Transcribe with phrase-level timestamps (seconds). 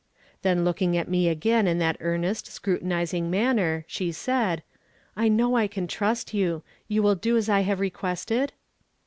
[0.41, 4.63] Then looking at me again in that earnest, scrutinizing manner, she said:
[5.15, 8.51] "I know I can trust you you will do as I have requested?"